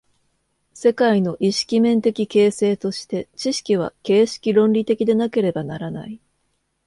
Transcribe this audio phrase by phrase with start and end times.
[0.73, 6.19] 世界の意識面的形成として、知識は形式論理的でなければならない。